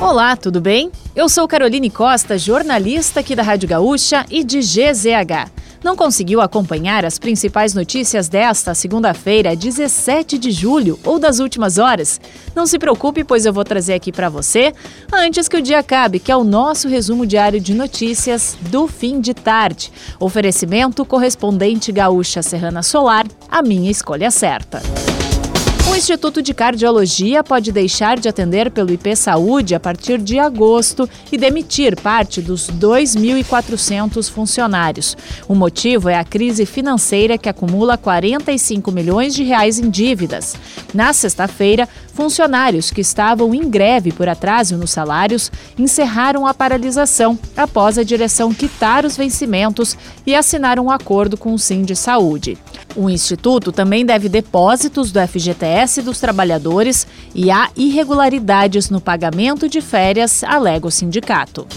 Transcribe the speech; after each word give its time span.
Olá, 0.00 0.36
tudo 0.36 0.60
bem? 0.60 0.92
Eu 1.14 1.28
sou 1.28 1.48
Caroline 1.48 1.90
Costa, 1.90 2.38
jornalista 2.38 3.18
aqui 3.18 3.34
da 3.34 3.42
Rádio 3.42 3.68
Gaúcha 3.68 4.24
e 4.30 4.44
de 4.44 4.60
GZH. 4.60 5.50
Não 5.82 5.96
conseguiu 5.96 6.40
acompanhar 6.40 7.04
as 7.04 7.18
principais 7.18 7.74
notícias 7.74 8.28
desta 8.28 8.76
segunda-feira, 8.76 9.56
17 9.56 10.38
de 10.38 10.52
julho, 10.52 11.00
ou 11.04 11.18
das 11.18 11.40
últimas 11.40 11.78
horas? 11.78 12.20
Não 12.54 12.64
se 12.64 12.78
preocupe, 12.78 13.24
pois 13.24 13.44
eu 13.44 13.52
vou 13.52 13.64
trazer 13.64 13.94
aqui 13.94 14.12
para 14.12 14.28
você 14.28 14.72
antes 15.12 15.48
que 15.48 15.56
o 15.56 15.62
dia 15.62 15.80
acabe, 15.80 16.20
que 16.20 16.30
é 16.30 16.36
o 16.36 16.44
nosso 16.44 16.86
resumo 16.86 17.26
diário 17.26 17.60
de 17.60 17.74
notícias 17.74 18.56
do 18.70 18.86
fim 18.86 19.20
de 19.20 19.34
tarde. 19.34 19.92
Oferecimento 20.20 21.04
correspondente 21.04 21.90
Gaúcha 21.90 22.40
Serrana 22.40 22.84
Solar, 22.84 23.26
a 23.50 23.62
minha 23.62 23.90
escolha 23.90 24.30
certa. 24.30 24.80
O 25.98 26.00
Instituto 26.00 26.40
de 26.40 26.54
Cardiologia 26.54 27.42
pode 27.42 27.72
deixar 27.72 28.20
de 28.20 28.28
atender 28.28 28.70
pelo 28.70 28.92
IP 28.92 29.16
Saúde 29.16 29.74
a 29.74 29.80
partir 29.80 30.20
de 30.20 30.38
agosto 30.38 31.10
e 31.32 31.36
demitir 31.36 32.00
parte 32.00 32.40
dos 32.40 32.70
2.400 32.70 34.30
funcionários. 34.30 35.16
O 35.48 35.56
motivo 35.56 36.08
é 36.08 36.16
a 36.16 36.22
crise 36.22 36.64
financeira 36.64 37.36
que 37.36 37.48
acumula 37.48 37.98
45 37.98 38.92
milhões 38.92 39.34
de 39.34 39.42
reais 39.42 39.80
em 39.80 39.90
dívidas. 39.90 40.54
Na 40.94 41.12
sexta-feira, 41.12 41.88
funcionários 42.18 42.90
que 42.90 43.00
estavam 43.00 43.54
em 43.54 43.70
greve 43.70 44.10
por 44.10 44.28
atraso 44.28 44.76
nos 44.76 44.90
salários 44.90 45.52
encerraram 45.78 46.48
a 46.48 46.52
paralisação 46.52 47.38
após 47.56 47.96
a 47.96 48.02
direção 48.02 48.52
quitar 48.52 49.04
os 49.04 49.16
vencimentos 49.16 49.96
e 50.26 50.34
assinar 50.34 50.80
um 50.80 50.90
acordo 50.90 51.36
com 51.36 51.54
o 51.54 51.58
Sim 51.60 51.82
de 51.82 51.94
Saúde. 51.94 52.58
O 52.96 53.08
Instituto 53.08 53.70
também 53.70 54.04
deve 54.04 54.28
depósitos 54.28 55.12
do 55.12 55.20
FGTS 55.20 56.02
dos 56.02 56.18
trabalhadores 56.18 57.06
e 57.32 57.52
há 57.52 57.70
irregularidades 57.76 58.90
no 58.90 59.00
pagamento 59.00 59.68
de 59.68 59.80
férias, 59.80 60.42
alega 60.42 60.88
o 60.88 60.90
sindicato. 60.90 61.68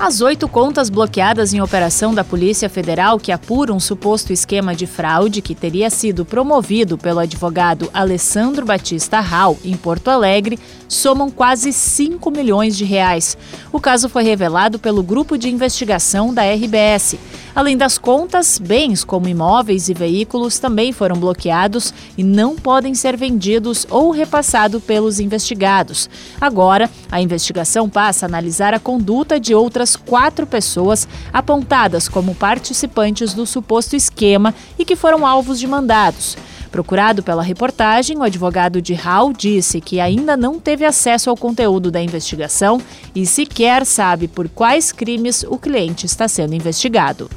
As 0.00 0.20
oito 0.20 0.46
contas 0.48 0.88
bloqueadas 0.88 1.52
em 1.52 1.60
operação 1.60 2.14
da 2.14 2.22
Polícia 2.22 2.68
Federal 2.68 3.18
que 3.18 3.32
apura 3.32 3.72
um 3.72 3.80
suposto 3.80 4.32
esquema 4.32 4.72
de 4.72 4.86
fraude 4.86 5.42
que 5.42 5.56
teria 5.56 5.90
sido 5.90 6.24
promovido 6.24 6.96
pelo 6.96 7.18
advogado 7.18 7.90
Alessandro 7.92 8.64
Batista 8.64 9.18
Rau 9.18 9.58
em 9.64 9.76
Porto 9.76 10.08
Alegre 10.08 10.56
somam 10.86 11.30
quase 11.30 11.72
5 11.72 12.30
milhões 12.30 12.76
de 12.76 12.84
reais. 12.84 13.36
O 13.72 13.80
caso 13.80 14.08
foi 14.08 14.22
revelado 14.22 14.78
pelo 14.78 15.02
grupo 15.02 15.36
de 15.36 15.50
investigação 15.50 16.32
da 16.32 16.42
RBS. 16.44 17.16
Além 17.58 17.76
das 17.76 17.98
contas, 17.98 18.56
bens 18.56 19.02
como 19.02 19.28
imóveis 19.28 19.88
e 19.88 19.92
veículos 19.92 20.60
também 20.60 20.92
foram 20.92 21.16
bloqueados 21.16 21.92
e 22.16 22.22
não 22.22 22.54
podem 22.54 22.94
ser 22.94 23.16
vendidos 23.16 23.84
ou 23.90 24.12
repassados 24.12 24.80
pelos 24.80 25.18
investigados. 25.18 26.08
Agora, 26.40 26.88
a 27.10 27.20
investigação 27.20 27.90
passa 27.90 28.24
a 28.24 28.28
analisar 28.28 28.74
a 28.74 28.78
conduta 28.78 29.40
de 29.40 29.56
outras 29.56 29.96
quatro 29.96 30.46
pessoas 30.46 31.08
apontadas 31.32 32.08
como 32.08 32.32
participantes 32.32 33.34
do 33.34 33.44
suposto 33.44 33.96
esquema 33.96 34.54
e 34.78 34.84
que 34.84 34.94
foram 34.94 35.26
alvos 35.26 35.58
de 35.58 35.66
mandados. 35.66 36.36
Procurado 36.70 37.22
pela 37.22 37.42
reportagem, 37.42 38.18
o 38.18 38.22
advogado 38.22 38.80
de 38.80 38.94
Hall 38.94 39.32
disse 39.32 39.80
que 39.80 39.98
ainda 39.98 40.36
não 40.36 40.60
teve 40.60 40.84
acesso 40.84 41.30
ao 41.30 41.36
conteúdo 41.36 41.90
da 41.90 42.00
investigação 42.00 42.80
e 43.14 43.26
sequer 43.26 43.84
sabe 43.84 44.28
por 44.28 44.48
quais 44.48 44.92
crimes 44.92 45.44
o 45.48 45.58
cliente 45.58 46.06
está 46.06 46.28
sendo 46.28 46.54
investigado. 46.54 47.28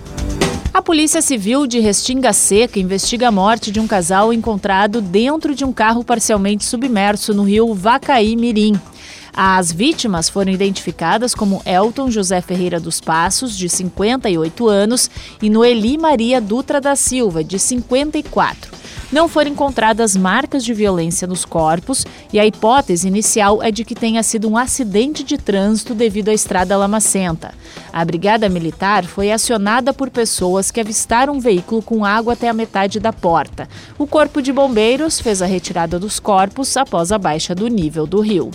A 0.74 0.82
Polícia 0.82 1.22
Civil 1.22 1.68
de 1.68 1.80
Restinga 1.80 2.32
Seca 2.32 2.80
investiga 2.80 3.28
a 3.28 3.32
morte 3.32 3.72
de 3.72 3.80
um 3.82 3.86
casal 3.86 4.32
encontrado 4.32 5.02
dentro 5.02 5.54
de 5.54 5.66
um 5.66 5.74
carro 5.74 6.02
parcialmente 6.02 6.64
submerso 6.64 7.34
no 7.34 7.44
rio 7.44 7.74
Vacaí 7.74 8.38
Mirim. 8.38 8.80
As 9.34 9.70
vítimas 9.70 10.30
foram 10.30 10.50
identificadas 10.50 11.36
como 11.36 11.62
Elton 11.66 12.10
José 12.10 12.40
Ferreira 12.40 12.80
dos 12.80 13.02
Passos, 13.02 13.58
de 13.58 13.68
58 13.68 14.70
anos, 14.70 15.12
e 15.42 15.50
Noeli 15.50 15.98
Maria 15.98 16.40
Dutra 16.40 16.80
da 16.80 16.96
Silva, 16.96 17.44
de 17.44 17.60
54. 17.60 18.81
Não 19.12 19.28
foram 19.28 19.52
encontradas 19.52 20.16
marcas 20.16 20.64
de 20.64 20.74
violência 20.74 21.28
nos 21.28 21.44
corpos 21.44 22.06
e 22.32 22.40
a 22.40 22.46
hipótese 22.46 23.10
inicial 23.10 23.62
é 23.62 23.70
de 23.70 23.84
que 23.84 23.94
tenha 23.94 24.24
sido 24.24 24.50
um 24.50 24.58
acidente 24.58 25.22
de 25.22 25.38
trânsito 25.38 25.94
devido 25.94 26.30
à 26.30 26.34
estrada 26.34 26.78
lamacenta. 26.78 27.54
A 27.92 28.06
brigada 28.06 28.48
militar 28.48 29.04
foi 29.04 29.30
acionada 29.30 29.94
por 29.94 30.10
pessoas 30.10 30.72
que 30.72 30.80
avistaram 30.80 31.34
um 31.34 31.40
veículo 31.42 31.82
com 31.82 32.06
água 32.06 32.34
até 32.34 32.48
a 32.48 32.54
metade 32.54 33.02
da 33.02 33.12
porta. 33.12 33.68
O 33.98 34.08
corpo 34.08 34.42
de 34.42 34.54
bombeiros 34.54 35.20
fez 35.20 35.42
a 35.42 35.46
retirada 35.46 36.00
dos 36.00 36.18
corpos 36.18 36.78
após 36.78 37.12
a 37.12 37.18
baixa 37.18 37.54
do 37.54 37.68
nível 37.68 38.08
do 38.08 38.22
rio. 38.22 38.50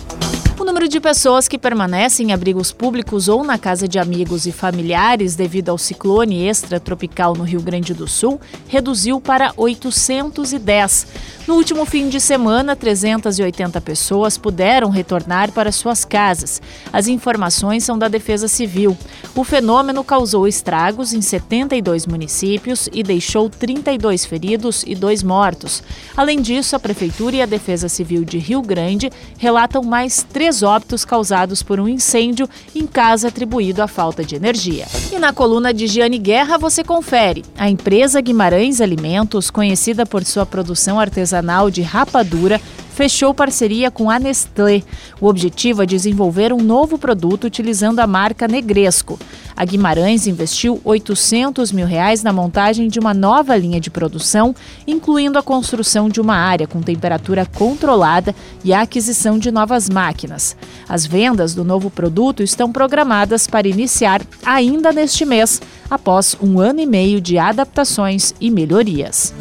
Número 0.76 0.90
de 0.90 1.00
pessoas 1.00 1.48
que 1.48 1.56
permanecem 1.56 2.28
em 2.28 2.32
abrigos 2.34 2.70
públicos 2.70 3.28
ou 3.28 3.42
na 3.42 3.56
casa 3.56 3.88
de 3.88 3.98
amigos 3.98 4.44
e 4.44 4.52
familiares 4.52 5.34
devido 5.34 5.70
ao 5.70 5.78
ciclone 5.78 6.46
extratropical 6.46 7.34
no 7.34 7.44
Rio 7.44 7.62
Grande 7.62 7.94
do 7.94 8.06
Sul 8.06 8.38
reduziu 8.68 9.18
para 9.18 9.54
810. 9.56 11.06
No 11.46 11.54
último 11.54 11.86
fim 11.86 12.08
de 12.08 12.20
semana, 12.20 12.74
380 12.74 13.80
pessoas 13.80 14.36
puderam 14.36 14.90
retornar 14.90 15.52
para 15.52 15.70
suas 15.70 16.04
casas. 16.04 16.60
As 16.92 17.06
informações 17.06 17.84
são 17.84 17.96
da 17.96 18.08
Defesa 18.08 18.48
Civil. 18.48 18.98
O 19.34 19.44
fenômeno 19.44 20.02
causou 20.02 20.48
estragos 20.48 21.14
em 21.14 21.22
72 21.22 22.04
municípios 22.04 22.88
e 22.92 23.02
deixou 23.04 23.48
32 23.48 24.26
feridos 24.26 24.82
e 24.84 24.94
dois 24.94 25.22
mortos. 25.22 25.84
Além 26.16 26.42
disso, 26.42 26.74
a 26.74 26.80
Prefeitura 26.80 27.36
e 27.36 27.42
a 27.42 27.46
Defesa 27.46 27.88
Civil 27.88 28.24
de 28.24 28.38
Rio 28.38 28.60
Grande 28.60 29.08
relatam 29.38 29.84
mais 29.84 30.26
três 30.28 30.64
óbitos 30.66 31.04
causados 31.04 31.62
por 31.62 31.80
um 31.80 31.88
incêndio 31.88 32.46
em 32.74 32.86
casa 32.86 33.28
atribuído 33.28 33.82
à 33.82 33.88
falta 33.88 34.22
de 34.22 34.36
energia. 34.36 34.86
E 35.10 35.18
na 35.18 35.32
coluna 35.32 35.72
de 35.72 35.86
Giane 35.86 36.18
Guerra 36.18 36.58
você 36.58 36.84
confere. 36.84 37.42
A 37.56 37.70
empresa 37.70 38.20
Guimarães 38.20 38.82
Alimentos, 38.82 39.50
conhecida 39.50 40.04
por 40.04 40.24
sua 40.24 40.44
produção 40.44 41.00
artesanal 41.00 41.70
de 41.70 41.80
rapadura, 41.80 42.60
fechou 42.96 43.34
parceria 43.34 43.90
com 43.90 44.08
a 44.08 44.18
Nestlé. 44.18 44.82
O 45.20 45.26
objetivo 45.26 45.82
é 45.82 45.86
desenvolver 45.86 46.50
um 46.50 46.62
novo 46.62 46.96
produto 46.96 47.44
utilizando 47.44 48.00
a 48.00 48.06
marca 48.06 48.48
Negresco. 48.48 49.18
A 49.54 49.66
Guimarães 49.66 50.26
investiu 50.26 50.80
800 50.82 51.72
mil 51.72 51.86
reais 51.86 52.22
na 52.22 52.32
montagem 52.32 52.88
de 52.88 52.98
uma 52.98 53.12
nova 53.12 53.54
linha 53.54 53.78
de 53.78 53.90
produção, 53.90 54.54
incluindo 54.86 55.38
a 55.38 55.42
construção 55.42 56.08
de 56.08 56.22
uma 56.22 56.36
área 56.36 56.66
com 56.66 56.80
temperatura 56.80 57.44
controlada 57.44 58.34
e 58.64 58.72
a 58.72 58.80
aquisição 58.80 59.38
de 59.38 59.50
novas 59.50 59.90
máquinas. 59.90 60.56
As 60.88 61.04
vendas 61.04 61.54
do 61.54 61.64
novo 61.64 61.90
produto 61.90 62.42
estão 62.42 62.72
programadas 62.72 63.46
para 63.46 63.68
iniciar 63.68 64.22
ainda 64.42 64.90
neste 64.90 65.26
mês, 65.26 65.60
após 65.90 66.34
um 66.42 66.58
ano 66.58 66.80
e 66.80 66.86
meio 66.86 67.20
de 67.20 67.36
adaptações 67.36 68.32
e 68.40 68.50
melhorias. 68.50 69.34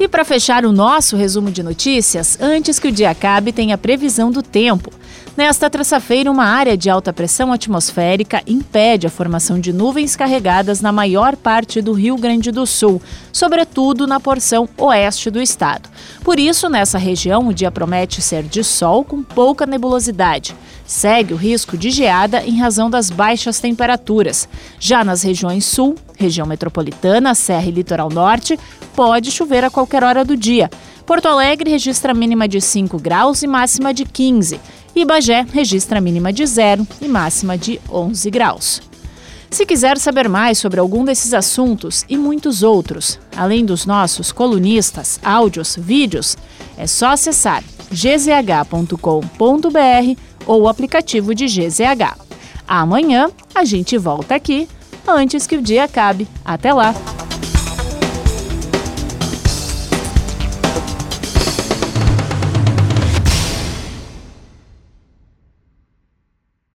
E 0.00 0.08
para 0.08 0.24
fechar 0.24 0.64
o 0.64 0.72
nosso 0.72 1.14
resumo 1.14 1.50
de 1.50 1.62
notícias, 1.62 2.38
antes 2.40 2.78
que 2.78 2.88
o 2.88 2.92
dia 2.92 3.10
acabe, 3.10 3.52
tem 3.52 3.70
a 3.70 3.76
previsão 3.76 4.30
do 4.30 4.42
tempo. 4.42 4.90
Nesta 5.36 5.70
terça-feira, 5.70 6.30
uma 6.30 6.44
área 6.44 6.76
de 6.76 6.90
alta 6.90 7.12
pressão 7.12 7.52
atmosférica 7.52 8.42
impede 8.46 9.06
a 9.06 9.10
formação 9.10 9.58
de 9.58 9.72
nuvens 9.72 10.16
carregadas 10.16 10.80
na 10.80 10.92
maior 10.92 11.36
parte 11.36 11.80
do 11.80 11.92
Rio 11.92 12.16
Grande 12.16 12.50
do 12.50 12.66
Sul, 12.66 13.00
sobretudo 13.32 14.06
na 14.06 14.18
porção 14.18 14.68
oeste 14.76 15.30
do 15.30 15.40
estado. 15.40 15.88
Por 16.22 16.38
isso, 16.38 16.68
nessa 16.68 16.98
região, 16.98 17.48
o 17.48 17.54
dia 17.54 17.70
promete 17.70 18.20
ser 18.20 18.42
de 18.42 18.62
sol 18.64 19.04
com 19.04 19.22
pouca 19.22 19.64
nebulosidade. 19.64 20.54
Segue 20.84 21.32
o 21.32 21.36
risco 21.36 21.78
de 21.78 21.90
geada 21.90 22.44
em 22.44 22.58
razão 22.58 22.90
das 22.90 23.08
baixas 23.08 23.60
temperaturas. 23.60 24.48
Já 24.78 25.04
nas 25.04 25.22
regiões 25.22 25.64
sul, 25.64 25.94
região 26.18 26.46
metropolitana, 26.46 27.34
Serra 27.34 27.66
e 27.66 27.70
Litoral 27.70 28.10
Norte, 28.10 28.58
pode 28.94 29.30
chover 29.30 29.64
a 29.64 29.70
qualquer 29.70 30.02
hora 30.02 30.24
do 30.24 30.36
dia. 30.36 30.68
Porto 31.06 31.26
Alegre 31.26 31.70
registra 31.70 32.14
mínima 32.14 32.46
de 32.46 32.60
5 32.60 32.96
graus 32.98 33.42
e 33.42 33.46
máxima 33.46 33.92
de 33.92 34.04
15. 34.04 34.60
E 35.00 35.04
Bagé 35.06 35.46
registra 35.50 35.98
mínima 35.98 36.30
de 36.30 36.44
0 36.44 36.86
e 37.00 37.08
máxima 37.08 37.56
de 37.56 37.80
11 37.90 38.30
graus. 38.30 38.82
Se 39.50 39.64
quiser 39.64 39.96
saber 39.96 40.28
mais 40.28 40.58
sobre 40.58 40.78
algum 40.78 41.06
desses 41.06 41.32
assuntos 41.32 42.04
e 42.06 42.18
muitos 42.18 42.62
outros, 42.62 43.18
além 43.34 43.64
dos 43.64 43.86
nossos 43.86 44.30
colunistas, 44.30 45.18
áudios, 45.24 45.74
vídeos, 45.74 46.36
é 46.76 46.86
só 46.86 47.12
acessar 47.12 47.64
gzh.com.br 47.90 49.00
ou 50.44 50.60
o 50.60 50.68
aplicativo 50.68 51.34
de 51.34 51.46
GZH. 51.46 52.18
Amanhã 52.68 53.30
a 53.54 53.64
gente 53.64 53.96
volta 53.96 54.34
aqui 54.34 54.68
antes 55.08 55.46
que 55.46 55.56
o 55.56 55.62
dia 55.62 55.84
acabe. 55.84 56.28
Até 56.44 56.74
lá! 56.74 56.94